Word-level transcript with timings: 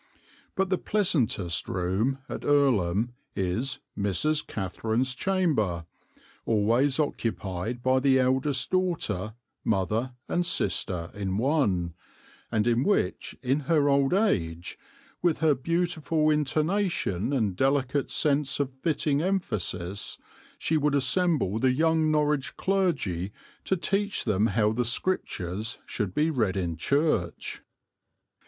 But 0.55 0.71
the 0.71 0.79
pleasantest 0.79 1.69
room 1.69 2.17
at 2.27 2.43
Earlham 2.43 3.13
is 3.35 3.77
'Mrs. 3.95 4.47
Catherine's 4.47 5.13
Chamber,' 5.13 5.85
always 6.43 6.99
occupied 6.99 7.83
by 7.83 7.99
the 7.99 8.17
eldest 8.17 8.71
daughter, 8.71 9.35
mother 9.63 10.13
and 10.27 10.43
sister 10.43 11.11
in 11.13 11.37
one, 11.37 11.93
and 12.51 12.65
in 12.65 12.83
which 12.83 13.35
in 13.43 13.59
her 13.69 13.87
old 13.89 14.11
age, 14.11 14.75
with 15.21 15.37
her 15.37 15.53
beautiful 15.53 16.31
intonation 16.31 17.31
and 17.31 17.55
delicate 17.55 18.09
sense 18.09 18.59
of 18.59 18.73
fitting 18.81 19.21
emphasis, 19.21 20.17
she 20.57 20.77
would 20.77 20.95
assemble 20.95 21.59
the 21.59 21.73
young 21.73 22.09
Norwich 22.09 22.57
clergy 22.57 23.31
to 23.65 23.77
teach 23.77 24.25
them 24.25 24.47
how 24.47 24.71
the 24.71 24.83
Scriptures 24.83 25.77
should 25.85 26.15
be 26.15 26.31
read 26.31 26.57
in 26.57 26.75
church." 26.75 27.61